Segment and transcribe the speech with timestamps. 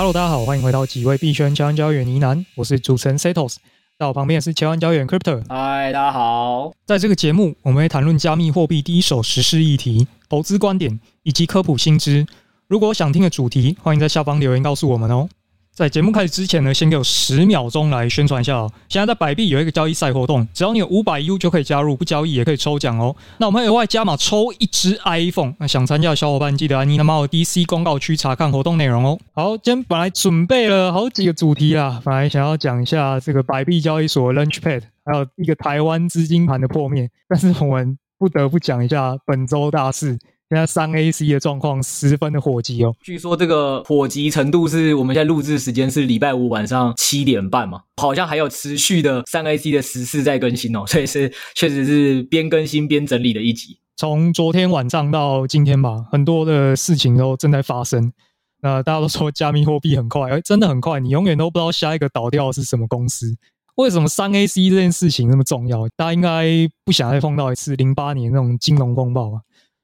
[0.00, 3.56] Hello，大家好，欢迎回到几位币圈千万交易员呢喃，我是主持人 Setos，
[3.98, 5.42] 在我旁边是千万交易员 Crypto。
[5.46, 12.26] 嗨，大家好，在这个节目，我们会谈论加密货币第一手实施议题、投资观点以及科普新知。
[12.66, 15.28] 如果想听的主题，欢迎在下方留言告诉我们哦。
[15.72, 18.70] 在节目开始之前呢，先给我十秒钟来宣传一下哦。
[18.88, 23.16] 现在在百币有一个交易赛活动，只要你有五百 U 就可以加入，不交易也可以抽奖哦。
[23.38, 29.18] 那我们额外加码抽一支 iPhone，那想参加的小伙伴记得按呢喃猫 DC 公告区查看活动内容哦。
[29.32, 40.18] 好，今天本来准备了好几个主题啊，本来想要讲一下这个百币交易所 Lunchpad，还有一个台湾资金盘的破灭，但是我们不得不讲一下本周大事。
[40.50, 53.78] 现在三 AC 的状况十分的火急哦，据说这个火急程度是我们现在录制时间是礼拜五晚上七点半嘛，好像还有持续的三 AC 的时事在更新哦，所以是确实是边更新边整理的一集。
[53.96, 58.12] 从昨天晚上到今天吧，很多的事情都正在发生。
[58.60, 63.36] 那大家都说加密货币很快，哎，真的很快，你永远都不知道下一个倒掉的是什么公司。
[63.76, 65.88] 为什么三 AC 这件事情那么重要？
[65.90, 69.38] 大家应该不想再碰到一次零八年那种金融风暴吧？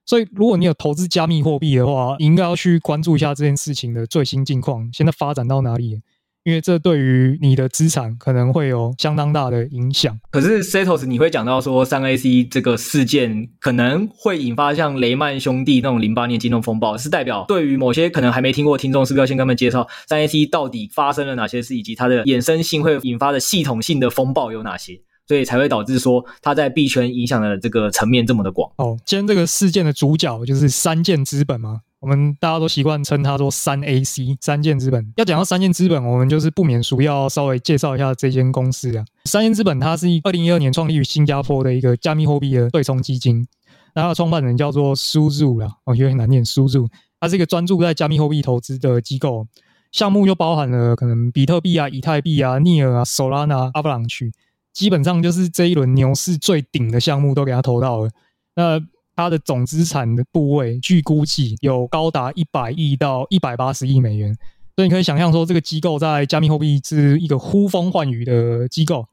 [0.06, 6.00] 所以，如果你有投资加密货币的话，你应该要去关注一下这件事情的最新近况，现在发展到哪里？
[6.44, 10.16] 因为这对于你的资产可能会有相当大的影响。
[10.30, 25.00] 可是，Setos，你会讲到说三 AC 这个事件可能会引发像雷曼兄弟那种零八年金融风暴，是代表对于某些可能还没听过听众，是不是要先跟他们介绍三 AC 到底发生了哪些事，以及它的衍生性会引发的系统性的风暴有哪些？
[25.26, 28.70] 所以才会导致说它在币圈影响的这个层面这么的广。
[28.76, 35.12] 哦，今天这个事件的主角就是三箭资本嘛，我们大家都习惯称它做三 AC，三箭资本。
[35.16, 39.04] 要讲到三箭资本，我们就是不免俗要稍微介绍一下这间公司啊。
[39.24, 43.46] 三箭资本它是二零一二年创立于新加坡的一个加密货币的对冲基金，
[43.94, 46.86] 那它的创办人叫做 Suzu 啦，哦，有点难念，Suzu。
[47.18, 49.46] 它是一个专注在加密货币投资的机构，
[49.90, 54.30] 项目就包含了可能比特币啊、以太币啊、尼尔啊、Solana、Avalanche。
[54.76, 58.10] 基本上就是这一轮牛市最顶的项目都给他投到了，
[58.54, 58.78] 那
[59.14, 64.36] 他的总资产的部位据估计有高达一百亿到一百八十亿美元，
[64.76, 69.06] 所以你可以想象说，这个机构在加密货币是一个呼风唤雨的机构。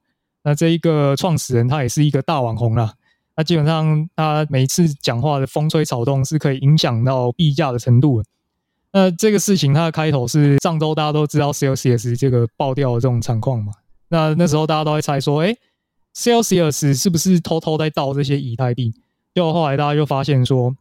[0.43, 2.93] 那这一个创始人他也是一个大网红啦，
[3.37, 8.27] 那基本上他每一次讲话的风吹草动是可以影响到币价的程度的。
[8.91, 13.71] 那这个事情它的开头是上周大家都知道 Celsius 这个爆掉的这种惨况嘛。
[14.09, 15.55] 那那时候大家都在猜说，哎
[16.15, 18.93] ，Celsius 是不是偷偷在盗这些以太币？
[19.33, 20.75] 结果后来大家就发现说，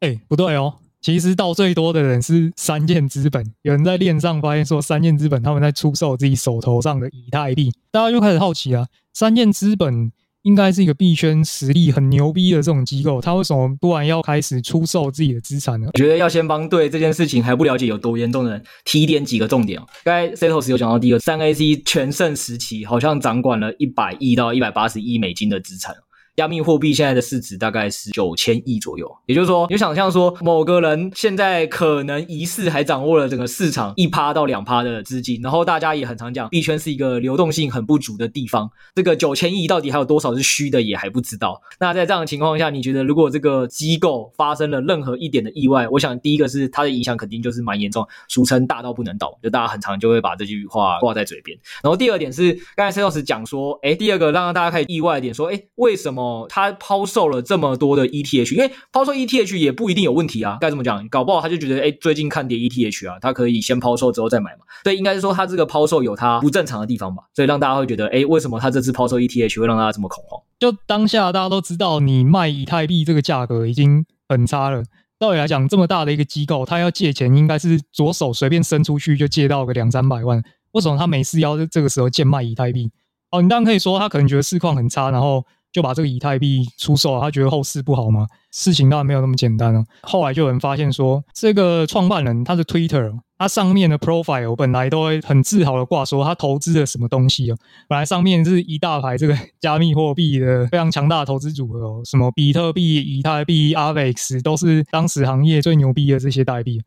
[0.00, 3.44] 哎，不对哦，其实盗最多的人是三箭资本。
[3.62, 10.12] 有人在链上发现说，三箭资本他们在出售自己手头上的以太币，大家就开始好奇啊，三箭资本。
[10.44, 15.88] 应该是一个币圈实力很牛逼的这种机构，他为什么突然要开始出售自己的资产呢？
[15.94, 19.86] 我觉得要先帮对这件事情还不了解有多严重的人提点几个重点哦。
[20.04, 25.94] 刚才 Setos 有讲到第一个，三 AC 全盛时期好像掌管了一百亿到一百八十亿美金的资产。
[26.36, 41.62] 加密货币现在的市值大概是九千亿左右，也就是说，你想象说某个人现在可能疑似还掌握了整个市场一趴到两趴的资金，然后大家也很常讲币圈是一个流动性很不足的地方，这个九千亿到底还有多少是虚的也还不知道。
[41.78, 51.56] 那在这样的情况下，你觉得如果这个机构发生了任何一点的意外，我想第一个是它的影响肯定就是蛮严重，俗称大到不能倒，就大家很常就会把这句话挂在嘴边。
[51.80, 56.23] 然后第二点是刚才 Setos 讲说，诶，第二个让大家开始意外一点说，诶，为什么？
[56.24, 60.56] 哦，他抛售了这么多的 ETH，因为抛售 ETH 也不一定有问题啊。
[60.60, 61.06] 该怎么讲？
[61.08, 64.60] 搞不好他就觉得，哎，最近看跌 ETH 啊，他可以先抛售之后再买嘛。
[64.84, 67.24] 所以应该是说，他这个抛售有他不正常的地方吧。
[67.34, 70.40] 所以让大家会觉得，哎，为什么他这次抛售 ETH 会让大家这么恐慌？
[70.58, 74.82] 就当下大家都知道，你卖以太币这个价格已经很差了。
[75.18, 80.42] 道理来讲，这么大的一个机构，他要借钱，应该是左手随便伸出去就借到个两三百万。
[80.72, 82.90] 为什么他每次要这个时候贱卖以太币？
[83.30, 85.44] 哦，你当然可以说他可能觉得市况很差，然后。
[85.74, 88.28] 就把这个以太币出售了，他觉得后市不好吗？
[88.52, 89.84] 事情当然没有那么简单了。
[90.02, 97.56] 后来就有人发现说，这个创办人他的 Twitter，他上面的 profile 本来都会很自豪的挂说他投资了什么东西哦。
[97.88, 106.80] 本来上面是一大排这个 加密货币的非常强大的投资组合哦，什么比特币、以太币、Avex 都是当时行业最牛逼的这些代币。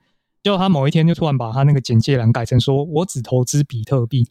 [0.44, 4.26] 结果他某一天就突然把他那个简介栏改成说：“我只投资比特币。”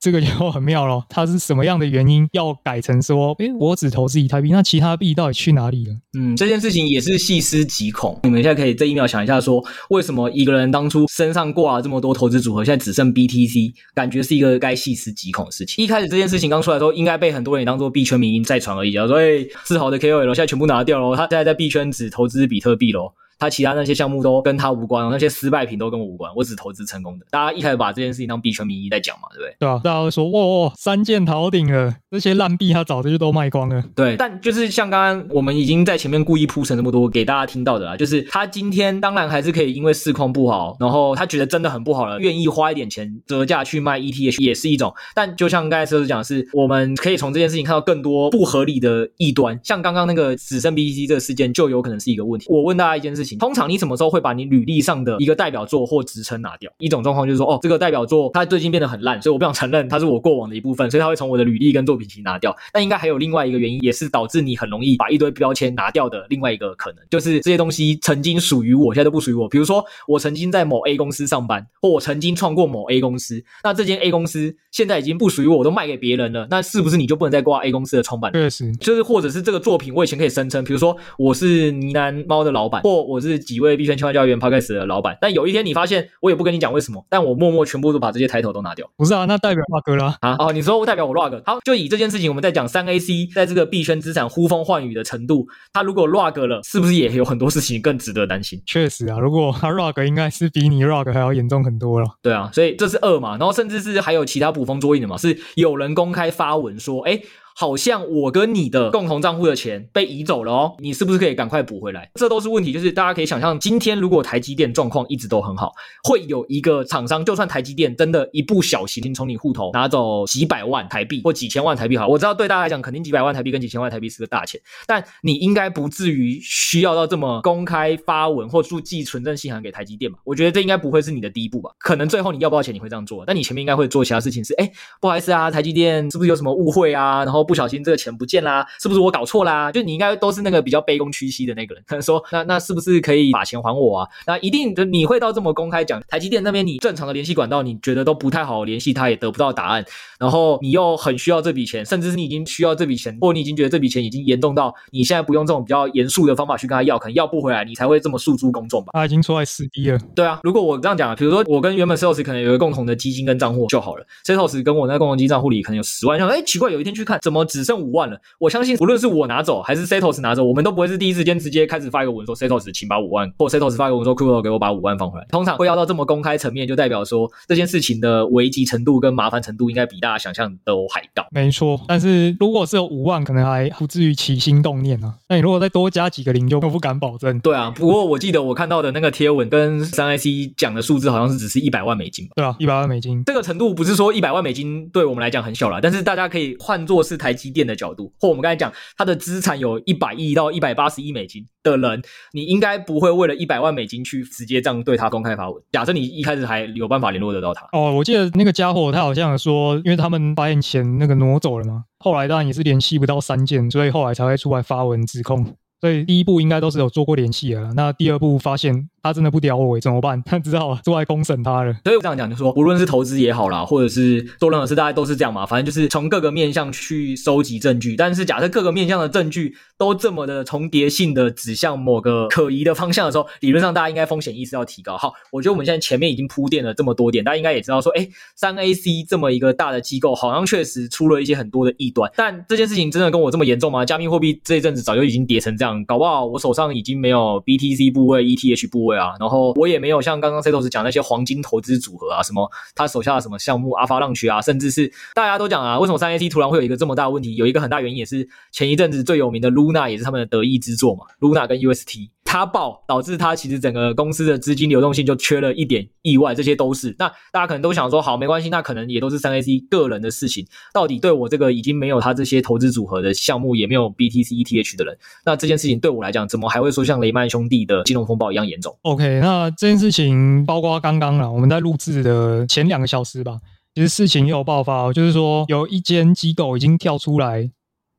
[0.00, 5.94] 这个就很妙咯，他是什么样的原因要改成说，诶，我只投资以太币，那其他币到底去哪里了？
[6.18, 8.18] 嗯，这件事情也是细思极恐。
[8.22, 15.84] 你们现在可以这一秒想一下说，说为什么一个人当初身上挂了这么多投资组合，现在只剩 BTC，感觉是一个该细思极恐的事情。
[15.84, 23.12] 一开始这件事情刚出来的时候，应该被很多人当做币圈迷因在传而已啊，说，诶，自豪的 KOL 现在全部拿掉了，他现在在币圈只投资比特币咯。
[23.40, 27.24] 他其他那些项目都跟他无关，那些失败品都跟我无关，我只投资成功的。
[27.30, 29.56] 大家一开始把这件事情当币圈名义在讲嘛，对不对？
[29.58, 33.82] 对啊，大家会说哇哇，三箭逃顶了，这些烂币他早就都卖光了。
[33.96, 44.92] 对，但就是像刚刚我们已经在前面故意铺陈那么多给大家听到的啦，就是他今天当然还是可以因为市况不好，然后他觉得真的很不好了，愿意花一点钱折价去卖 ETH 也是一种。
[45.14, 52.46] 但就像刚才车子讲的是，我们可以从这件事情看到更多不合理的异端，像刚刚那个只剩 BTC 这个事件就有可能是一个问题。
[52.50, 56.70] 我问大家一件事情：通常你什么时候会把你履历上的一个代表作或职称拿掉？
[56.78, 62.56] 一种状况就是说，哦，这个代表作它最近变得很烂，所以我不想承认它是我过往的一部分，所以它会从我的履历跟作品集拿掉。
[62.72, 69.48] 但应该还有另外一个原因，也是导致你很容易把一堆标签拿掉的另外一个可能，就是这些东西曾经属于我，现在都不属于我。
[69.48, 78.32] 比如说，我曾经在某 A 公司上班，或我曾经创过某 A 公司，那这间 A 公司现在已经不属于我，我都卖给别人了，那是不是你就不能再挂 A 公司的创办？
[78.32, 88.88] 确实，就是或者是这个作品我以前可以声称，比如说我是呢喃猫的老板，或我是几位币圈千万交易员 Podcast 的老板，但有一天你发现，我也不跟你讲为什么，但我默默全部都把这些 title 都拿掉。
[88.96, 90.36] 不是啊，那代表 rug 了啊？
[90.38, 91.42] 哦，你说我代表我 rug？
[91.44, 98.60] 好，就以这件事情，我们在讲三 AC 在这个币圈资产呼风唤雨的程度，他如果 rug 了，是不是也有很多事情更值得担心？
[98.66, 102.06] 确实啊，如果他 rug，应该是比你 rug 还要严重很多了。
[102.22, 107.20] 对啊，所以这是二嘛，然后甚至是还有其他捕风捉影的嘛，是有人公开发文说，哎。
[107.54, 112.10] 好像我跟你的共同账户的钱被移走了哦，你是不是可以赶快补回来？
[112.14, 112.70] 这都是问题。
[112.72, 115.72] 就是大家可以想象，今天如果台积电状况一直都很好，
[116.04, 130.18] 会有一个厂商，就算台积电真的一不小心从你户头拿走几百万台币或几千万台币，好，我知道对大家来讲，肯定几百万台币跟几千万台币是个大钱，但你应该不至于需要到这么公开发文或注寄存证信函给台积电吧？
[130.24, 131.70] 我觉得这应该不会是你的第一步吧？
[131.78, 134.70] 可能最后你要不到钱你会这样做，但你前面应该会做其他事情是，哎，
[135.00, 137.24] 不好意思啊，台积电是不是有什么误会啊？
[137.24, 137.39] 然后。
[137.44, 139.70] 不小心这个钱不见啦，是不是我搞错啦？
[139.72, 144.08] 就你应该都是那个比较卑躬屈膝的那个人，可 能说那那是不是可以把钱还我啊？
[144.26, 149.84] 那一定就你会到这么公开讲，台积电那边你正常的联系管道你觉得都不太好联系，他也得不到答案，
[150.18, 158.90] 然后你又很需要这笔钱，甚至是你已经需要这笔钱，或你已经觉得这笔钱已经严重到你现在不用这种比较严肃的方法去跟他要，可能要不回来，你才会这么诉诸公众吧？
[158.92, 159.98] 他已经出来撕逼了。
[160.14, 168.20] 对啊，如果我这样讲，比如说我跟原本 Sales 可能有一个共同的基金跟账户就好了，Sales 跟我那个共同基金账户里可能有十万，想哎奇怪，有一天去看怎么只剩五万了。
[168.40, 175.26] 我相信，无论是我拿走还是 Setos 拿走，我们都不会是第一时间直接开始发一个文说 Setos 请把五万，或 Setos 发一个文说 Kudo 给我把五万放回来。
[175.30, 181.24] 通常会要到这么公开层面，就代表说这件事情的危急程度跟麻烦程度应该比大家想象都还高。
[181.30, 185.14] 没错，但是如果是有五万，可能还不至于起心动念啊。
[185.28, 187.38] 那你如果再多加几个零，就不敢保证。
[187.38, 192.32] 对啊，不过我记得我看到的那个贴文跟三 IC 讲的数字好像是只是一百万美金吧？
[192.34, 193.22] 对啊，一百万美金。
[193.24, 198.72] 这个程度不是说一百万美金对我们来讲很小了，但是大家可以换作是台积电的角度，或我们刚才讲。
[198.96, 202.02] 他的资产有一百亿到一百八十亿美金的人，
[202.32, 205.62] 你应该不会为了一百万美金去直接这样对他公开发文。
[205.72, 207.68] 假设你一开始还有办法联络得到他。
[207.72, 215.54] 哦，我记得那个家伙他好像说，因为他们把钱那个挪走了嘛，后来当然也是联系不到三件，所以后来才会出来发文指控。
[215.80, 220.22] 所以第一步应该都是有做过联系的，那第二步发现他真的不屌我，怎么办？
[220.26, 221.72] 他只好坐来公审他了。
[221.84, 225.46] 所以我这样讲，就说，无论是投资也好啦，或者是做任何事，大家都是这样嘛。
[225.46, 227.96] 反正就是从各个面向去收集证据。
[227.96, 234.96] 但是假设各个面向的证据都这么的重叠性的指向某个可疑的方向的时候，理论上大家应该风险意识要提高。
[234.98, 242.10] 好，我觉得我们现在前面已经铺垫了这么多点，大家应该也知道说，哎，三 AC 这么一个大的机构，好像确实出了一些很多的异端。
[242.16, 243.84] 但这件事情真的跟我这么严重吗？
[243.84, 246.40] 加密货币这一阵子早就已经跌成这样，搞不好我。
[246.40, 257.36] 手上已经没有 BTC 部位、ETH 部位对啊，然后我也没有像刚刚 Cetos 讲那些黄金投资组合啊，什么他手下的什么项目阿发浪区啊，甚至是大家都讲啊，为什么三 A T 突然会有一个这么大的问题？
[257.36, 262.08] 有一个很大原因也是前一阵子最有名的 Luna 也是他们的得意之作嘛，Luna 跟 UST。
[262.30, 266.94] 他爆导致他其实整个公司的资金流动性就缺了一点意外，这些都是。
[266.96, 270.46] 那大家可能都想说，好，没关系，那可能也都是三 AC 个人的事情。
[270.72, 274.96] 到底对我这个已经没有他这些投资组合的项目，也没有 BTC ETH 的人，
[275.26, 283.40] 那这件事情对我来讲，怎么还会说像雷曼兄弟的金融风暴一样严重？OK，那这件事情包括刚刚啊，我们在录制的前两个小时吧，
[283.74, 287.50] 其实事情又有爆发，就是说有一间机构已经跳出来。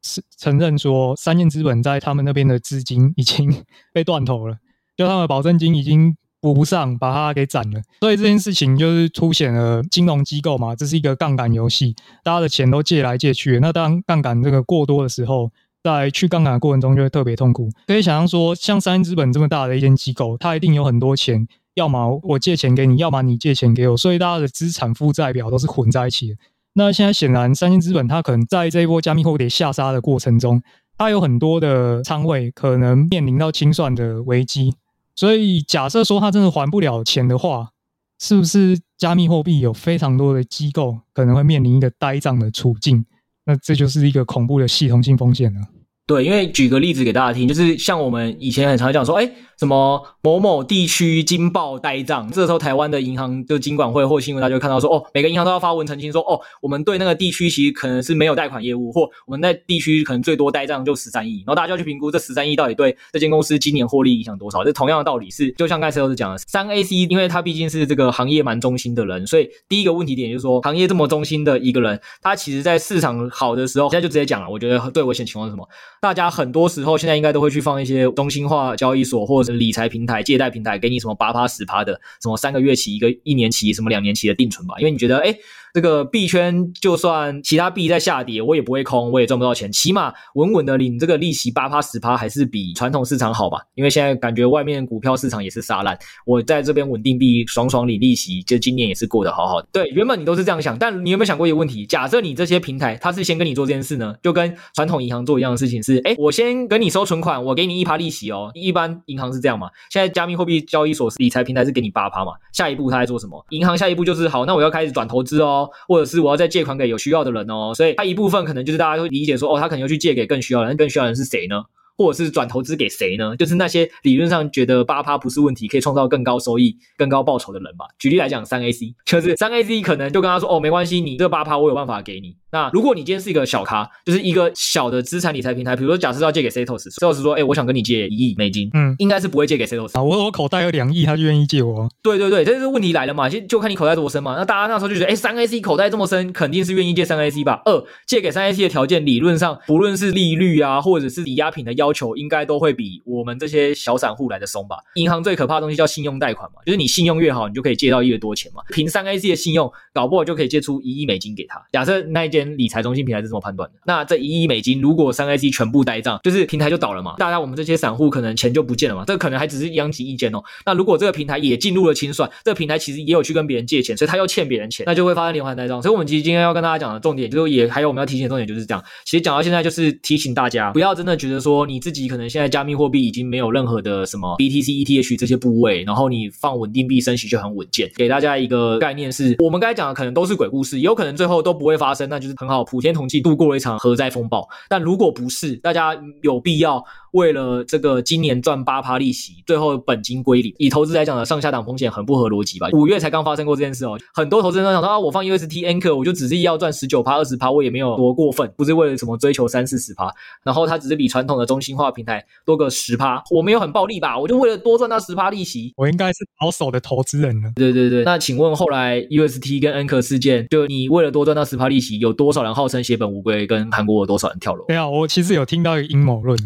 [0.03, 4.57] 是承认说，三箭资本在他们那边的资金已经 被断头了，
[4.97, 7.81] 就他们的保证金已经补不上，把它给斩了。
[7.99, 13.59] 所以这件事情就是凸显了金融机构嘛，这是一个杠杆游戏，大家的钱都借来借去。
[13.59, 15.51] 那当杠杆这个过多的时候，
[15.83, 17.69] 在去杠杆的过程中就会特别痛苦。
[17.87, 26.35] 可以想象说，像三箭资本这么大的一间机构，它一定有很多钱，要么我借钱给你，要么你借钱给我，所以大家的资产负债表都是混在一起的。
[26.73, 30.61] 那现在显然，三星资本它可能在这一波加密货币下杀的过程中，
[30.97, 34.73] 它有很多的仓位可能面临到清算的危机，
[35.15, 37.71] 所以假设说它真的还不了钱的话，
[38.19, 43.05] 是不是加密货币有非常多的机构可能会面临一个呆账的处境？
[43.43, 45.61] 那这就是一个恐怖的系统性风险了。
[46.07, 64.65] 对，因为举个例子给大家听，就是像我们以前很常讲说，哎，什么某某地区惊爆呆账，这个时候台湾的银行就金管会或新闻，大家就看到说，哦，每个银行都要发文澄清说，哦，我们对那个地区其实可能是没有贷款业务，或我们在地区可能最多呆账就十三亿，然后大家就要去评估这十三亿到底对这间公司今年获利影响多少。
[64.65, 75.65] 这同样的道理是，就像刚才 C 老师讲的，三 AC，因为他毕竟是这个行业蛮中心的人，所以第一个问题点就是说，行业这么中心的一个人，他其实在市场好的时候，现在就直接讲了，我觉得最危险情况是什么？
[76.01, 76.83] 大家很多时。
[76.83, 85.37] 候，现在应该都会去放一些中心化交易所或者是理财平台、借贷平台，给你什么八趴、十趴的，什么三个月期、一个一年期、什么两年期的定存吧，因为你觉得，哎。
[85.73, 93.59] 这个币圈就算其他币在下跌，我也不会空，我也赚不到钱，起码稳稳的领这个利息八趴十趴，还是比传统市场好吧？
[93.75, 99.67] 因为现在感觉外面股票市场也是杀烂，我在这边稳定币爽爽领利息，就今年也是过得好好的。
[99.71, 101.85] 对，原本你都是这样想，但你有没有想过一个问题？
[101.85, 109.69] 假设你这些平台，它是先跟你做这件事呢，就跟传统银行做一样的事情是，哎，我先跟你收存款，我给你一趴利息哦，一般银行是这样嘛？
[109.89, 112.33] 现在加密货币交易所理财平台是给你八趴嘛？
[112.51, 113.45] 下一步他在做什么？
[113.49, 116.41] 银行下一步就是好，那我要开始转投资哦，或者是我要。
[116.41, 121.61] 再借款给有需要的人哦，所以他一部分可能就是大家会理解说，哦，他可能要去借给更需要的人，更需要的人是谁呢？
[121.95, 123.37] 或者是转投资给谁呢？
[123.37, 127.85] 就是那些理论上觉得八趴不是问题，可以创造更高收益、更高报酬的人吧。
[127.99, 132.35] 举例来讲，三 AC 就是三 AC 可能就跟他说，哦，没关系，你这八趴我有办法给你。
[132.51, 140.03] 那如果你今天是一个小咖，就是一个小的资产理财平台，比如说假设要借给 Setos，Setos 说，哎，我想跟你借一亿美金，嗯，应该是不会借给 Setos 啊。
[140.03, 141.89] 我我口袋有两亿，他就愿意借我。
[142.01, 144.35] 对对对，这就是问题来了嘛，就就看你口袋多深嘛。
[144.37, 147.61] 那大家那时候就觉得，哎，三 AC 口袋这么深，肯定是愿意借三 AC 吧？
[147.65, 154.77] 二，借给三 AC 的条件，理论上不论是利率啊，或者是抵押品的要求，应该都会比我们这些小散户来的松吧。
[154.95, 158.61] 银行最可怕的东西叫信用贷款嘛，就是你信用越好，你就可以借到越多钱嘛。
[158.69, 161.61] 凭三 AC 的信用，搞不好就可以借出一亿美金给他。
[161.71, 163.21] 假设那一间理财中心平台。
[163.21, 163.75] 是怎么判断的。
[163.85, 167.13] 那这一亿美金，如果三 AC 全部呆账，就是平台就倒了嘛？
[167.19, 169.03] 大家我们这些散户可能钱就不见了嘛？
[169.05, 170.41] 这可能还只是殃及益坚哦。
[170.65, 175.79] 那如果这个平台也进入了清算，这个平台其实也有去跟别人借钱，所以他又欠别人钱，那就会发生连环呆账。
[175.81, 178.83] 所以，我们其实今天要跟大家讲的重点，就也还有我们要提醒的重点就是这样。
[179.05, 187.91] 其实讲到现在，就是提醒大家，不要真的觉得说你自己可能现在加密货币已经没有任何的什么 BTC、ETH 这些部位，然后你放稳定币升息就很稳健。
[187.95, 202.67] 给大家一个概念是，我们刚才讲的可能都是鬼故事，也有可能最后都不会发生，那就是很好，普天同庆度过了一场核灾风暴，但如果不是，大家有必要为了这个今年赚八趴利息，最后本金归零，以投资来讲的上下档风险很不合逻辑吧？
[202.73, 210.11] 五月才刚发生过这件事哦，很多投资人都想说啊，我放 UST Anchor，我就只是要赚十九趴、二十趴，我也没有多过分，不是为了什么追求三四十趴，
[210.43, 214.17] 然后它只是比传统的中心化平台多个十趴，我没有很暴利吧？
[214.17, 217.51] 我就为了多赚那十趴利息，我应该是保守的投资人了。
[217.55, 223.45] 对对对，那请问后来 UST 跟 Anchor 事件，就你为了多赚那十趴利息，有多少人号称血本无归？
[223.45, 224.63] 跟韩国有多少人跳楼？
[224.67, 226.37] 没有，我其实有听到一个阴谋论，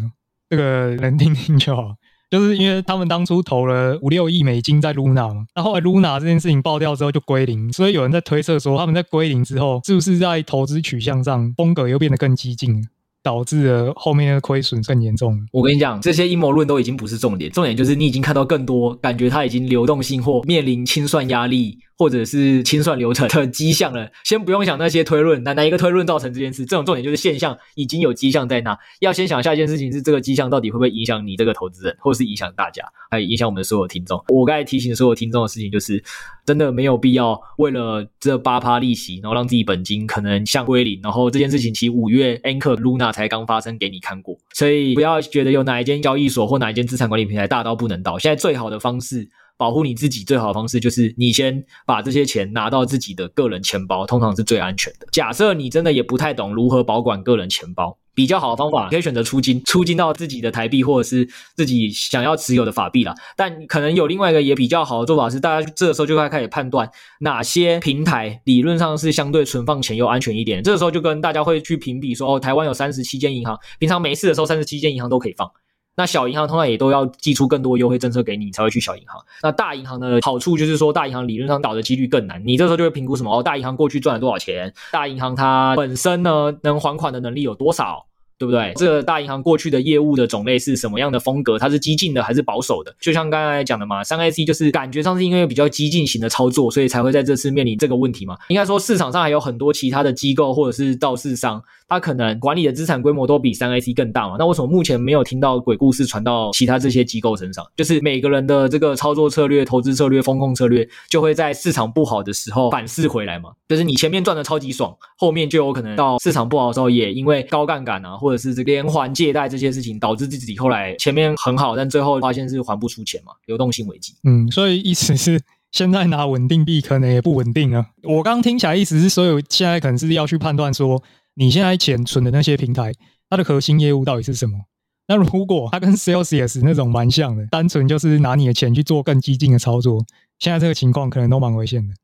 [0.48, 0.62] 这个
[0.96, 1.94] 人听听就好。
[2.28, 12.84] 就是因为他们当初投了五六亿美金在 Luna 嘛，那后来 Luna 这件事情爆掉之后就归零，所以有人在推测说，他们在归零之后，是不是在投资取向上风格又变得更激进？
[13.26, 15.36] 导致了后面的亏损更严重。
[15.50, 24.08] 我跟你讲，这些阴谋论都已经不是重点，重点就是你已经看到更多感觉它已经流动性或面临清算压力，或者是清算流程的迹象了。
[24.22, 26.64] 先不用想那些推论，哪哪一个推论造成这件事？
[26.64, 28.78] 这种重点就是现象已经有迹象在那。
[29.00, 34.22] 要先想下一件事情是这个迹象到底会不会影响你这个投资人，或是影响大家，还有影响我们所有听众。
[34.28, 36.00] 我刚才提醒所有听众的事情就是。
[36.46, 41.00] 真的没有必要为了这八趴利息，然后让自己本金可能像归零。
[41.02, 48.18] 然后这件事情其实五月 Anchor Luna 才刚发生给你看过，所以不要觉得有哪一间交易所或哪一间资产管理平台大到不能倒。
[48.18, 55.06] 现在最好的方式保护你自己，最好的方式就是你先把这些钱拿到自己的个人钱包，通常是最安全的。
[55.12, 57.98] 假设你真的也不太懂如何保管个人钱包。
[58.16, 63.14] 比较好的方法，可以选择出金，出金到自己的台币或者是自己想要持有的法币啦。
[63.36, 70.62] 但可能有另外一个也比较好的做法是，大家这个时候就该开始判断哪些平台理论上是相对存放钱又安全一点。
[70.62, 75.50] 这个时候就跟大家会去评比说，哦，台湾有三十七间银行，平常没事的时候三十七间银行都可以放。
[75.96, 79.20] 那小银行通常也都要寄出更多优惠政策给你你才会去小银行。
[79.42, 82.40] 那大银行的好处就是说，大银行理论上倒的几率更难。
[82.46, 83.38] 你这时候就会评估什么？
[83.38, 84.72] 哦，大银行过去赚了多少钱？
[84.92, 88.05] 大银行它本身呢能还款的能力有多少？
[88.38, 88.72] 对不对？
[88.76, 91.58] 这个大银行过去的业务的种类是什么样的风格？
[91.58, 92.94] 它是激进的还是保守的？
[93.00, 98.36] 就像刚才讲的嘛，三 AC 就是感觉上是因为比较激进型的操作，所以才会在这次面临这个问题嘛。
[98.48, 104.36] 应该说市场上还有很多其他的机构或者是道士商，他可能管理的资产规模都比三 AC 更大嘛。
[104.38, 107.64] 那为什么目前没有听到鬼故事传到其他这些机构身上？
[107.74, 113.50] 就是每个人的这个操作策略、投资策略、风控策略，就会在市场不好的时候反噬回来嘛。
[113.68, 118.16] 就是你前面赚的超级爽，后面就有可能到市场不好的时候，也因为高杠杆啊。
[118.26, 124.14] 或者是这个连环借贷这些事情，导致自己后来前面很好，但最后发现是还不出钱嘛，流动性危机。
[124.24, 125.40] 嗯，所以意思是
[125.70, 127.86] 现在拿稳定币可能也不稳定啊。
[128.02, 131.00] 我刚听起来意思是，所以现在可能是要去判断说，
[131.34, 132.92] 你现在钱存的那些平台，
[133.30, 134.58] 它的核心业务到底是什么？
[135.06, 140.04] 那如果它跟 Celsius 那种蛮像的，单纯就是拿你的钱去做更激进的操作，
[140.40, 141.94] 现在这个情况可能都蛮危险的。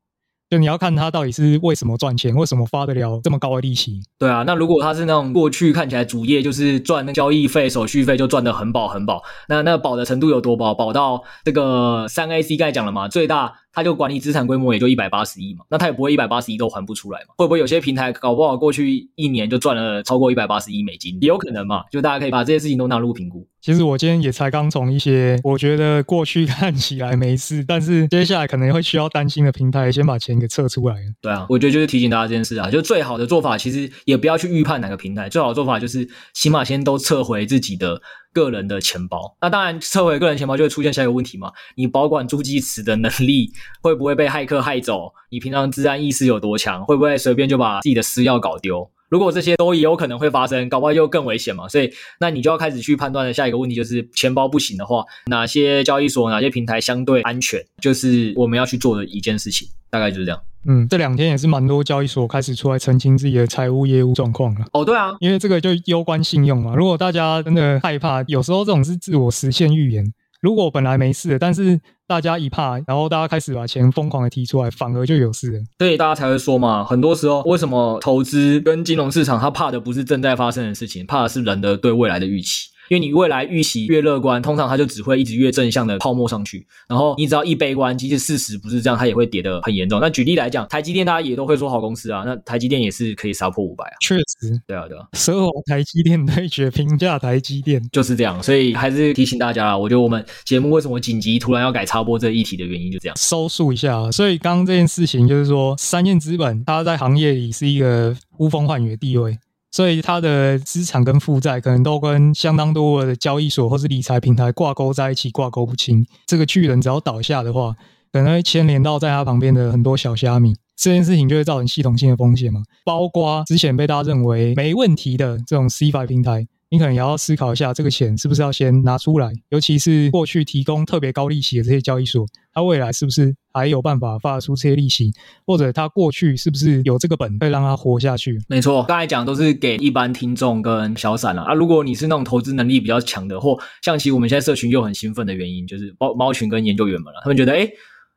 [0.53, 3.99] 就你要看他到底是为什么赚钱，为什么发得了这么高的利息？
[4.19, 10.75] 对啊，那如果他是那种过去看起来主业就是赚那交易费、手续费就赚得很饱很饱，那那饱的程度有多饱？
[10.75, 13.51] 饱到这个三 AC 刚才讲了嘛，最大。
[13.73, 17.33] 他就管理资产规模也就一百八十亿嘛，那他也不会一百八十亿都还不出来嘛？
[17.37, 21.17] 会不会有些平台搞不好过去一年就赚了超过一百八十亿美金？
[21.21, 21.83] 也有可能嘛？
[21.91, 23.47] 就大家可以把这些事情都纳入评估。
[23.61, 30.95] 其实我今天也才刚从一些我觉得过去看起来没事，但是接下来可能会需要担心的平台，先把钱给撤出来。
[31.21, 38.01] 对啊，我觉得就是提醒大家这件事啊，就最好的做法其实也不要去预判哪个平台，最好的做法就是起码先都撤回自己的。
[38.33, 41.53] 个人的钱包，那当然撤回个人钱包就会出现下一个问题嘛？
[41.75, 45.13] 你保管助记词的能力会不会被骇客害走？
[45.29, 46.83] 你平常治安意识有多强？
[46.83, 48.89] 会不会随便就把自己的私钥搞丢？
[49.13, 51.69] 如果这些都也有可能会发生，搞不好就更危险嘛。
[51.69, 51.87] 所以，
[52.19, 59.67] 那你就要开始去判断的下一个问题就是，钱包不行的话，哪些交易所、哪些平台相对安全，就是我们要去做的一件事情。
[59.91, 60.41] 大概就是这样。
[60.65, 64.65] 嗯，这两天也是蛮多交易所开始出来澄清自己的财务业务状况了。
[64.73, 66.73] 哦，对啊，因为这个就攸关信用嘛。
[66.73, 70.03] 如果大家真的害怕，有时候这种是自我实现预言。
[70.43, 75.59] 如果本来没事的，但是大家一怕，然后大家开始把钱疯狂的提出来，反而就有事了。
[75.79, 82.67] 所以大家才会说嘛，很多时候为什么投资跟金融市场，他怕的不是正在发生的事情，怕的是人的对未来的预期。
[82.89, 86.65] 因为你未来预期越乐观，通常它就只会一直越正向的泡沫上去。
[86.87, 89.99] 然后你只要一悲观，即使事实不是这样，它也会跌得很严重。
[89.99, 93.95] 那举例来讲，台积电大家也都会说好公司啊，那台积电也是可以杀破五百啊。
[94.01, 95.05] 确实，对啊，对啊。
[95.13, 98.41] 奢华台积电对决，平价台积电就是这样。
[98.43, 103.17] 所以还是提醒大家啊，我觉得我们节目为什么紧急突然要改插播这议题的原因就这样。
[103.17, 109.37] 收束一下啊，所以刚刚这件事情就是说，三燕资本它在行业里是一个呼风唤雨的地位。
[109.73, 116.05] 所以他的资产跟负债可能都跟相当多的交易所或是理财平台挂钩在一起，挂钩不清。
[116.27, 117.75] 这个巨人只要倒下的话，
[118.11, 122.61] 可能会牵连到在他旁边的很多小虾米，这件事情就会造成系统性的风险嘛。
[122.85, 126.47] 包括之前被大家认为没问题的这种 C 5平台。
[126.73, 129.31] 你可能也要思考一下，这个钱是不是要先拿出来？
[129.49, 135.11] 尤其是过去提供特别高利息的这些交易所，它未来是不是还有办法发出这些利息？
[135.45, 138.39] 或者它过去是不是有这个本，可以让它活下去？
[138.47, 141.53] 没错，刚才讲都是给一般听众跟小散了啊。
[141.53, 147.69] 如果你是那种投资能力比较强的，或像其实我们现在社群又很兴奋的原因，就是猫猫群跟研究员们了，他们觉得诶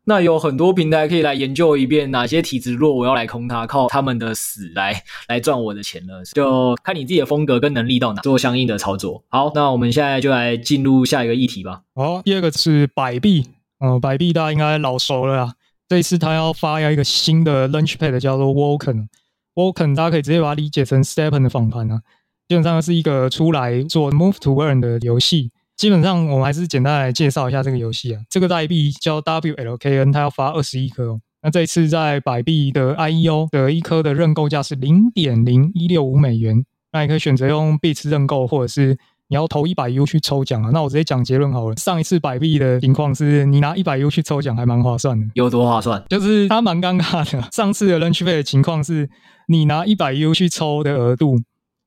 [0.09, 6.23] 那有很多平台可以来研究一遍，哪些体质弱，我要来空它，靠他们的死来来赚我的钱了。
[6.27, 9.25] 就看你自己的风格跟能力到哪，做相应的操作。
[9.29, 11.83] 好，那我们现在就来进入下一个议题吧。
[11.97, 13.49] 好，第二个是百币，
[13.81, 15.55] 呃，百币大家应该老熟了啦。
[15.89, 22.01] 这一次他要发一个新的 Launchpad，叫做 Woken，Woken 大家可以直接把它理解成 Stepen 的访谈啊，
[22.47, 25.51] 基本上是一个出来做 Move to Earn 的游戏。
[25.77, 28.21] 基本上，我们还是简单来介绍一下这个游戏啊。
[28.31, 31.21] 这个代币叫 WLKN，它要发二十一颗哦。
[31.43, 36.65] 那这一次在百币的 IEO 的一颗的认购价是零点零一六五美元。
[36.93, 38.97] 那你可以选择用币次认购，或者是
[39.29, 40.71] 你要投一百 U 去抽奖啊。
[40.73, 41.77] 那我直接讲结论好了。
[41.77, 45.27] 上一次百币的情况是你拿一百 U 去抽奖，还蛮划算的。
[45.35, 46.03] 有多划算？
[46.09, 47.47] 就是它蛮尴尬的。
[47.53, 49.11] 上次的 Launchpad 的情况是，
[49.49, 51.37] 你拿一百 U 去抽的额度。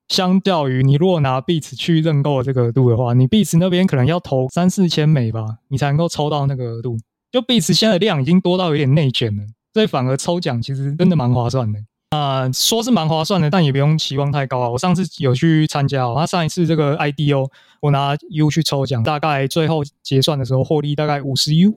[0.10, 6.98] 相较于你如果拿币值去认购这个额度的话，你币值那边可能要投三四千美吧，你才能够抽到那个额度。
[7.32, 9.44] 就币值现在的量已经多到有点内卷了，
[9.74, 11.80] 所以反而抽奖其实真的蛮划算的。
[12.10, 14.70] 啊、说是蛮划算的，但也不用期望太高啊。
[14.70, 17.48] 我上次有去参加，哦他上一次这个 IDO，
[17.82, 21.76] 我拿 U 去抽奖，大概最后结算的时候获利大概五十 U，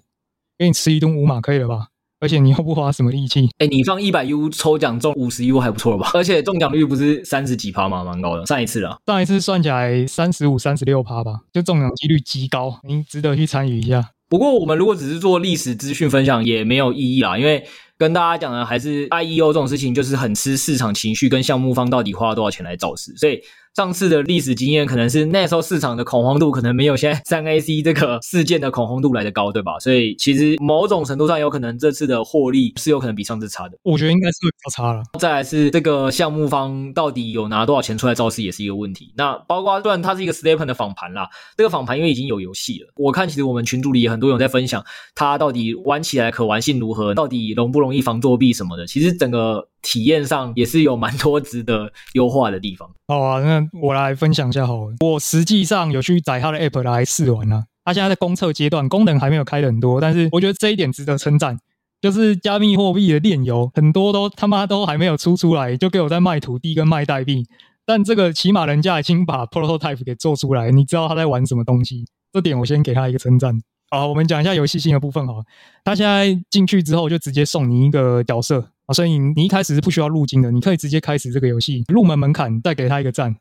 [0.56, 1.88] 给你吃一顿五马可以了吧？
[2.22, 6.12] 而且你又不花什么力气，哎，你放一百 U 抽奖中五十 U 还不错了吧？
[6.14, 8.04] 而且中奖率不是三十几趴吗？
[8.04, 8.46] 蛮高的。
[8.46, 14.10] 上一次了，上一次算起来三十五、三十六趴吧，就中奖几率极高，您值得去参与一下。
[14.28, 17.66] 不过我们如果只是做历史资讯分享也没有意义啦，因为
[17.98, 23.40] 跟大家讲的还是 IEO 这种事情，就是很吃市场情绪跟项目方到底花了多少钱来造势，所以。
[23.74, 29.78] 上次的历史经验可能是那时候市场的恐慌度可能没有现在 三 AC 这个事件的恐慌度来的高，对吧？
[29.78, 33.78] 所以其实某种程度上有可能这次的获利是有可能比上次差的。
[33.82, 35.02] 我觉得应该是会比较差了。
[35.18, 39.10] 再来是这个项目方到底有拿多少钱出来造势也是一个问题。
[39.16, 48.86] 那包括虽然它是一个 STEPN 的访盘啦，这个访盘因为已经有游戏了，我看其实我们群组里也很多人在分享它到底玩起来可玩性如何，到底容不容易防作弊什么的。
[48.86, 49.68] 其实整个。
[49.84, 52.88] 体验上也是有蛮多值得优化的地方。
[53.08, 54.94] 好啊，那我来分享一下好了。
[55.00, 57.64] 我实际上有去载他的 App 来试玩啊。
[57.84, 61.58] 他现在在公测阶段，功能还没有开很多，但是我觉得这一点值得称赞。
[62.00, 67.44] 就是加密货币的链游很多都他妈都还没有出出来，就给我在卖土地跟卖代币。
[67.84, 72.04] 但这个起码人家已经把 Prototype 给做出来，你知道他在玩什么东西？
[72.32, 73.60] 这点我先给他一个称赞。
[73.94, 75.44] 好，我们讲一下游戏性的部分哈。
[75.84, 78.94] 他现在进去之后就直接送你一个角色啊。
[78.94, 81.84] 所以你一开始是不需要入金的，你可以直接开始这个游戏。
[81.88, 83.36] 入门门槛再给他一个赞。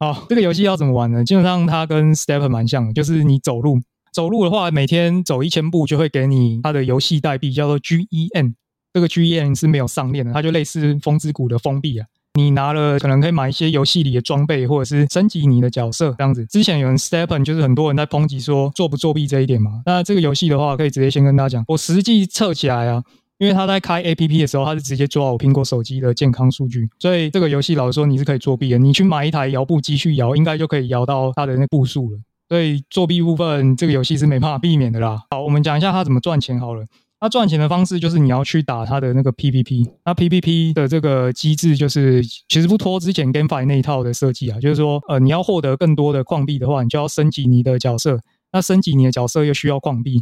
[0.00, 1.24] 好，这个游戏要怎么玩呢？
[1.24, 3.78] 基本上它跟 STEPN 蛮像的，就是你走路，
[4.12, 8.54] 走路的话每天走一千步就会给你它的游戏代币，叫做 GEM。
[8.92, 12.08] 这个 GEM 是没有上链的，它就类似风之谷的枫币啊。
[12.34, 16.46] 你拿了可能可以买一些游戏里的装备，或者是升级你的角色这样子。
[16.46, 19.82] 之前有人 STEPN 就是很多人在抨击说作不作弊这一点嘛。
[19.84, 23.02] 那这个游戏的话，可以直接先跟大家讲，我实际测起来啊。
[23.38, 28.78] 因为他在开 APP 的时候，他是直接抓我苹果手机的健康数据，所以这个游戏老实说你是可以作弊的。
[28.78, 32.18] 你去买一台摇步机去摇，应该就可以摇到它的那步数了。
[32.48, 35.20] 所以作弊部分，这个游戏是没办法避免的啦。
[35.30, 36.84] 好，我们讲一下它怎么赚钱好了。
[37.22, 39.88] 它赚钱的方式就是你要去打它的那个 PVP。
[40.04, 48.18] 那 PVP 的这个机制就是其实不脱之前 GameFi 那一套的设计啊，就是说呃你要获得更多的矿币的话，你就要升级你的角色。
[48.50, 50.20] 那升级你的角色又需要矿币。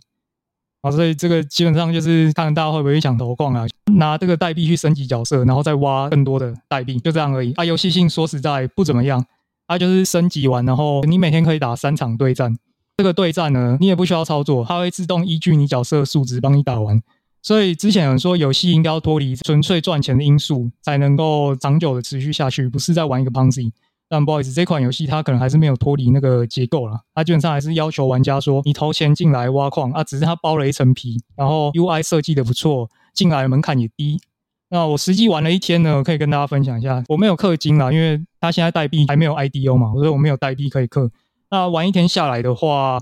[0.82, 7.54] 啊，所以这个基本上就是看大家会不会抢头矿啊，拿这个代币去升级角色，然后再挖更多的代币，就这样而已。
[7.54, 9.24] 啊，游戏性说实在不怎么样，
[9.66, 12.54] 它就是升级完，然后你每天可以打三场对战。
[13.00, 17.02] 这个对战呢，你也不需要操作，它会自动依据你角色的数值帮你打完。
[17.40, 23.72] 所以之前有人说游戏应该要脱离纯粹赚钱的因素，才能够长久的持续下去，不是在玩一个 Ponzi。
[24.06, 27.00] 但不好意思，这款游戏它可能还是没有脱离那个结构啦。
[27.14, 34.20] 它基本上还是要求玩家说，你投钱进来挖矿啊，只是它包了一层皮，然后 UI 设计的不错，进来的门槛也低。
[34.68, 41.08] 那我实际玩了一天呢，可以跟大家分享一下，我没有氪金啦，因为它现在代币还没有 IDO 嘛，所以我没有代币可以氪。
[41.50, 43.00] 那玩一天下来的话，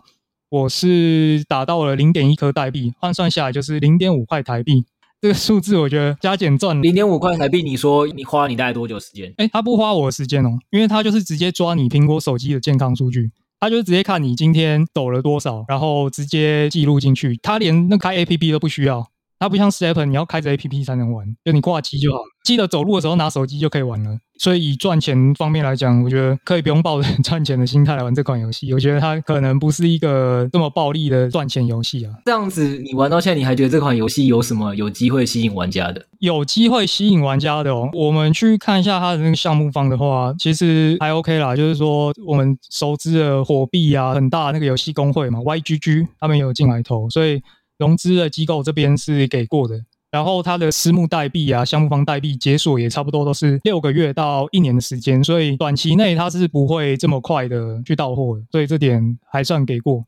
[0.49, 4.85] 我是打到了零点一颗代币，换算下来就是零点五块台币。
[5.21, 9.35] 这个数字我觉得加减赚零点五块台币，你说你花你大概多久时间？
[9.37, 13.31] 诶，他不花我的时间哦，因为他就是直接抓你苹果手机的健康数据，
[13.61, 19.07] 他就是直接看你今天抖了多少，然后直接记录进去，他连那开 APP 都不需要。
[19.39, 22.25] 它不像 STEPN，你要开着 APP 才能玩，就你挂机就好了。
[22.45, 24.19] 记得走路的时候拿手机就可以玩了。
[24.41, 28.73] 所以以赚钱方面来讲，我觉得可以不用抱着 赚钱的心态来玩这款游戏。
[28.73, 32.13] 我觉得它可能不是一个这么暴力的赚钱游戏啊。
[32.25, 36.05] 这样子，你玩到现在，你还觉得这款游戏有什么有机会吸引玩家的？
[36.21, 37.91] 有机会吸引玩家的哦。
[37.93, 41.55] 我们去看一下它的那个项目方的话，其实还 OK 啦。
[41.55, 47.41] 就是说，我们熟知的火币啊，很大那个游戏公会嘛，YGG 他们有进来投，所以。
[47.79, 60.05] 融资的机构这边是给过的，然后它的私募代币啊、项目方代币解锁也差不多都是六个月到一年的时间，所以短期内它是不会这么快的去到货的，所以这点还算给过。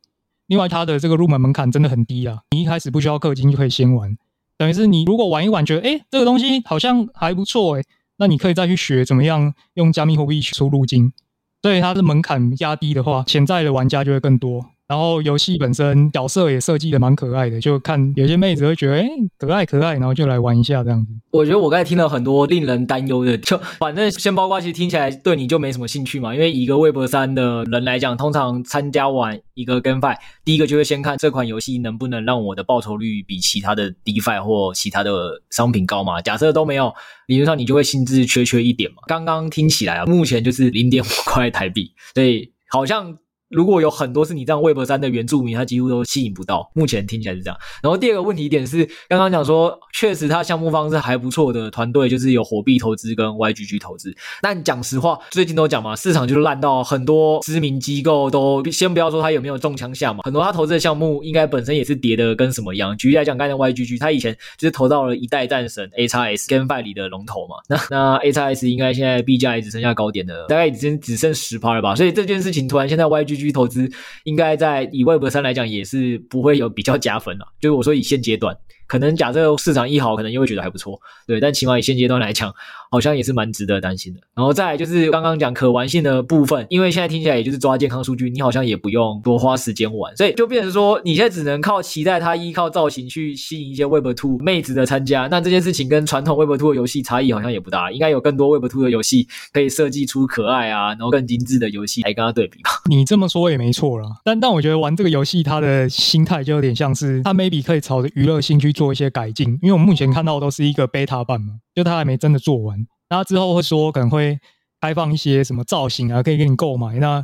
[0.47, 4.17] 另外，它的这个入门门槛真的很低啊，你一开始不需要氪金就可以先玩，
[4.57, 7.83] 等于是你如果玩一玩觉得诶这个东西好像还不错诶，
[8.17, 11.13] 那你可以再去学怎么样用加密货币去出入金，
[11.61, 14.65] 所以它的门槛压低的话，潜在的玩家就会更多。
[14.91, 21.13] 然后游戏本身角色也设计的蛮可爱的，就看有些妹子会觉得哎可爱可爱，然后就来玩一下这样子。
[21.31, 36.21] 我觉得我刚才听了很多令人担忧的，就反正先包括其实听起来对你就没什么兴趣嘛，因为一个 Web 三的人来讲，通常参加完一个 GameFi，第一个就会先看这款游戏能不能让我的报酬率比其他的 DeFi 或其他的商品高嘛。
[36.21, 36.93] 假设都没有，
[37.27, 38.97] 理论上你就会兴致缺缺一点嘛。
[39.07, 43.17] 刚刚听起来啊，目前就是零点五块台币，所以好像。
[43.51, 46.71] 如果有很多是你这样 Web 三的原住民，他几乎都吸引不到。
[46.73, 47.57] 目前听起来是这样。
[47.83, 54.15] 然后第二个问题点是，刚刚讲说，确实他项目方是还不错的团队，就是有火币投资跟 YGG 投资。
[54.41, 62.95] 但讲实话，最近都讲嘛，市场就是烂到很多知名机构都先不要说他有没有中枪下嘛，很多他投资的项目应该本身也是跌的跟什么一样。
[62.97, 71.95] 举例来讲，刚才 YGG 他以前就是投到了一代战神 AXS GameFi 里的龙头嘛，那那 AXS 应该现在币价也只剩下高点的，大概已经只剩十趴了吧。
[71.95, 73.89] 所以这件事情突然现在 YGG 续投资
[74.23, 78.55] 应该在以 Web 三来讲也是不会有比较加分了，就是我说以现阶段，
[78.91, 81.39] 可能假设市场一好，可能又会觉得还不错，对。
[81.39, 82.53] 但起码以现阶段来讲，
[82.91, 84.19] 好像也是蛮值得担心的。
[84.35, 95.29] 然后再来就是刚刚讲可玩性的部分，因为现在听起来也就是抓健康数据，你好像也不用多花时间玩，所以就变成说你现在只能靠期待它依靠造型去吸引一些 Web2 妹子的参加。
[95.31, 102.71] 那这件事情跟传统 Web Two 的游戏差异好像也不大，应该有更多 Web2 的游戏可以设计出可爱啊，然后更精致的游戏来跟它对比吧。
[102.89, 112.83] 你这么说也没错啦，但但我觉得玩这个游戏它的心态就有点像是它 maybe 可以朝着娱乐性去做一些改进，因为我目前看到都是一个 beta 版嘛，就它还没真的做完。
[113.11, 114.39] 那之后会说可能会
[114.79, 116.95] 开放一些什么造型啊，可以给你购买。
[116.95, 117.23] 那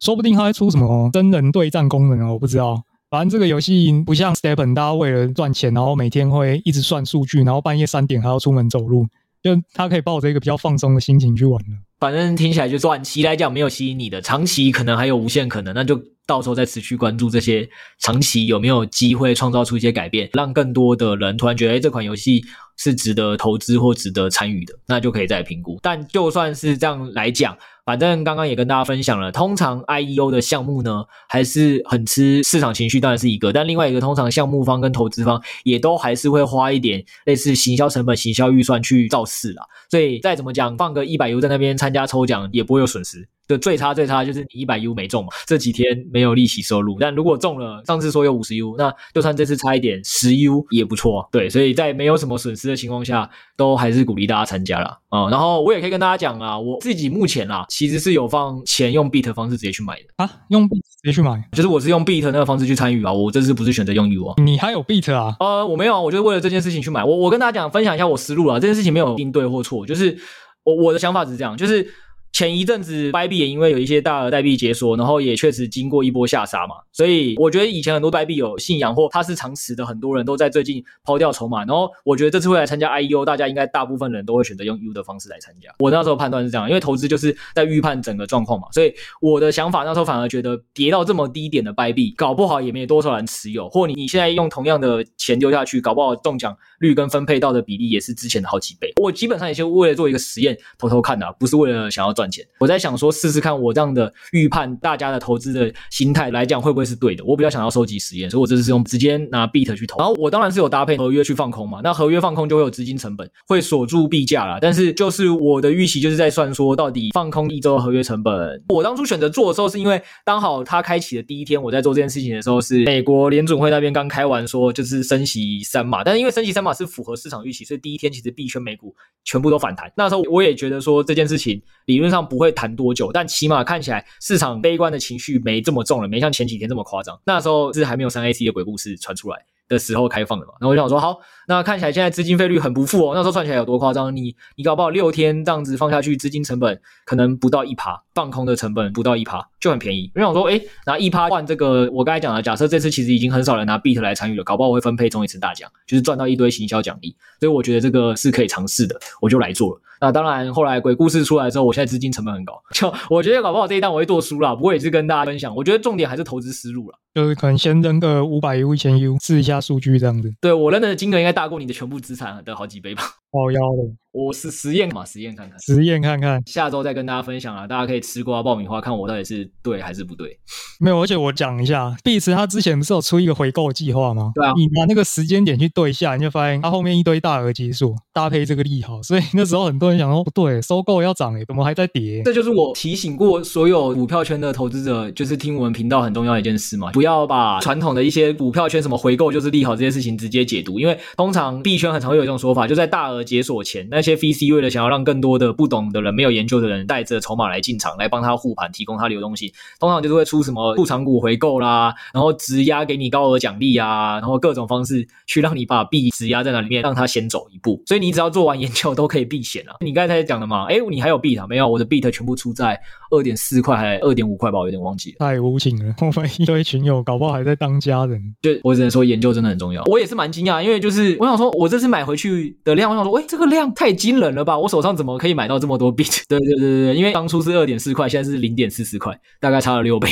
[0.00, 2.82] 说不定它会出什么真人对战功能啊，我不知道。
[3.10, 9.06] 反正这个游戏不像 Stepen，大家为了赚钱，然后每天会一直算数据，然后半夜三点还要出门走路，
[9.42, 11.76] 就他可以抱着一个比较放松的心情去玩了。
[12.00, 22.44] 反正听起来就短期来讲没有吸引你的，长期可能还有无限可能，那就到时候再持续关注这些长期有没有机会创造出一些改变，让更多的人突然觉得，哎，这款游戏
[22.76, 25.78] 是值得投资或值得参与的，那就可以再评估。
[25.82, 39.62] 但就算是这样来讲，反正刚刚也跟大家分享了，通常 IEO 的项目呢，还是很吃市场情绪，当然是一个，但另外一个通常项目方跟投资方也都还是会花一点类似行销成本、行销预算去造势啦。
[39.90, 43.28] 所以再怎么讲，放个一百 U 在那边参加抽奖也不会有损失。
[43.46, 46.96] 就最差最差就是你一百 U 没中嘛，这几天没有利息收入。
[46.98, 51.28] 但如果中了，上次说有五十 U，那就算这次差一点十 U 也不错。
[51.30, 54.98] 对，所以在没有什么损失的情况下，都还是鼓励大家参加啦。
[55.08, 55.30] 啊、嗯。
[55.30, 63.12] 然后我也可以跟大家讲啊，我自己目前啊，其实是有放钱用 Beat 的方式直接去买的啊，用 Beat 直接去买，就是我是用 Beat 那个方式去参与啊。
[63.12, 64.34] 我这次不是选择用 U 啊。
[64.38, 65.36] 你还有 Beat 啊？
[65.40, 67.04] 呃，我没有，我就是为了这件事情去买。
[67.04, 68.58] 我我跟大家讲，分享一下我思路啊。
[68.58, 70.18] 这件事情没有一定对或错，就是
[70.64, 71.88] 我我的想法是这样，就是。
[72.34, 81.60] 前一阵子，Bybit 也因为有一些大额代币解锁，然后也确实经过一波下杀嘛，所以我觉得以前很多 Bybit 有信仰或它是长持的，很多人都在最近抛掉筹码。
[81.60, 85.72] 然后我觉得这次会来参加 IEO，大家应该大部分人都会选择用 U 的方式来参加。
[85.78, 98.92] 我那时候判断是这样，因为投资就是在预判整个状况嘛，所以我的想法那时候反而觉得跌到这么低点的 Bybit，搞不好也没多少人持有，或你你现在用同样的钱丢下去，搞不好中奖率跟分配到的比例也是之前的好几倍。
[99.00, 102.44] 我基本上也是为了做一个实验，偷偷看的，不是为了想要赚赚钱。
[102.58, 103.04] 我在想说。
[103.14, 107.24] 试试看，我这样的预判，大家的投资的心态来讲，会不会是对的？
[107.24, 109.98] 我比较想要收集实验，所以我这次是用直接拿 Beat 去投。
[109.98, 114.58] 然后我当然是有搭配合约去放空嘛，那合约放空就会有资金成本，会锁住币价啦。
[114.60, 118.62] 但是就是我的预期就是在算说，到底放空一周合约成本。
[118.68, 129.90] 我当初选择做的时候，是因为刚好它开启的第一天，我在做这件事情的时候，是美国联准会那边刚开完说就是升息三码，但是因为升息三码是符合市场预期，所以第一天其实币圈美股全部都反弹。
[129.96, 137.18] 那时候我也觉得说这件事情理论上不会弹多久，但起码看起来市场悲观的情绪没这么重了，没像前几天这么夸张。
[137.26, 143.12] 那时候是还没有三 AC 的鬼故事传出来的时候开放的嘛，然后我就想说好，那看起来现在资金费率很不负哦。
[143.14, 144.14] 那时候算起来有多夸张？
[144.14, 150.02] 你你搞不好六天这样子放下去，资金成本可能不到一趴，放空的成本不到一趴就很便宜。
[150.14, 157.16] 因为我说，诶，拿一趴换这个，我刚才讲了，假设这次其实已经很少人拿 Beat 来参与了，搞不好我会分配中一次大奖，就是赚到一堆行销奖励。
[157.40, 159.80] 所以我觉得这个是可以尝试的，我就来做了。
[160.04, 164.54] 那当然，后来鬼故事出来之后，我现在资金成本很高，就我觉得搞不好这一单我会做输啦。
[164.54, 170.30] 不过也是跟大家分享，我觉得重点还是投资思路了，就是可能先扔个五百 U、一千 U 试一下数据这样子。
[170.42, 173.02] 对，我扔的金额应该大过你的全部资产的好几倍吧。
[173.32, 180.38] 好妖的，我是实验嘛，实验看看，实验看看，下周再跟大家分享啊，大家可以吃瓜爆米花，看我到底是对还是不对。
[180.78, 184.30] 没有，而且我讲一下，Beats 他之前不是有出一个回购计划吗？
[184.36, 192.22] 对啊，你拿那个时间点去对一下，你就发现他后面一堆大额解锁搭配这个利好，所以那时候很多人想说不对，收购要涨诶，怎么还在跌？
[192.24, 204.03] 这就是我提醒过所有股票圈的投资者，就是听我们频道很重要的一件事嘛，不要把传统的一些股票圈什么回购就是利好这些事情直接解读，因为通常币圈很常会有一种说法，就在大额解锁前那。
[204.04, 217.82] 些 VC 为了想要让更多的不懂的人、没有研究的人带着筹码来进场，来帮他护盘，提供他流动性，通常就是会出什么入场股回购啦，然后质押给你高额奖励啊，然后各种方式去让你把币质押在那里面，让他先走一步。
[217.86, 219.74] 所以你只要做完研究都可以避险啊。
[219.80, 221.44] 你刚才讲的嘛，哎，你还有币啊？
[221.48, 222.78] 没有，我的币全部出在
[223.10, 225.16] 二点四块还二点五块吧，我有点忘记了。
[225.20, 228.20] 太无情了，我们一堆群友搞不好还在当家人。
[228.42, 229.82] 就我只能说研究真的很重要。
[229.84, 234.58] 我也是蛮惊讶，因为就是我想说，我这次买回去的量，我想说，哎，这个量太惊人了吧？
[234.58, 236.04] 我手上怎么可以买到这么多币？
[236.28, 240.08] 对对对对对，因为当初是二点四块，现在是零点四四块，大概差了六倍。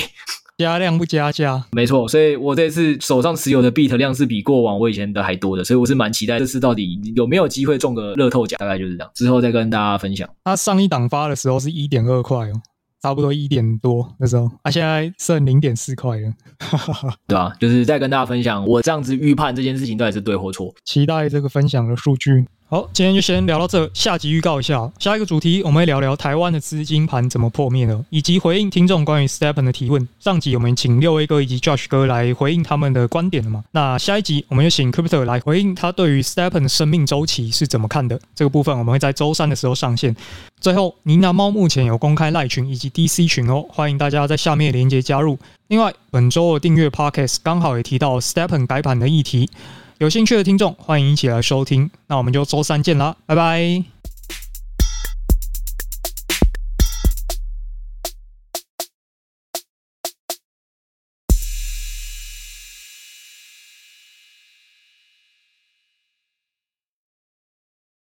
[0.59, 2.07] 加量不加价，没错。
[2.07, 9.11] 所以我这次手上持有的币量是比过往我以前的还多的，所以我是蛮期待这次到底有没有机会中个乐透奖，大概就是这样。
[9.15, 10.29] 之后再跟大家分享。
[10.45, 12.53] 它上一档发的时候是一点二块哦，
[13.03, 16.33] 差不多一点多那时候啊，现在剩零点四块了，
[17.27, 22.47] 对啊，就是再跟大家分享，我这样子预判这件事情到底是对或错，期待这个分享的数据。
[22.73, 23.91] 好，今天就先聊到这。
[23.93, 30.09] 下集预告一下，下一个主题我们会聊聊台湾的资金盘怎么破灭的，以及回应听众关于 STEPN 的提问。
[30.19, 33.63] 上集我们请六 A 哥以及 Josh 哥来回应他们的观点了嘛？
[33.73, 38.19] 那下一集我们就请 Crypto 来回应他对于 STEPN 的生命周期是怎么看的。
[38.35, 40.17] 这个部分我们会在周三的时候上线。
[40.59, 45.39] 最后，尼娜猫目前有公开赖群以及 DC 群哦，欢迎大家在下面连接加入。
[45.69, 49.51] 另外，本周的订阅 Podcast 刚好也提到 STEPN 改版的议题。
[49.99, 51.91] 有兴趣的听众，欢迎一起来收听。
[52.09, 53.92] 那我们就周三见啦，拜拜。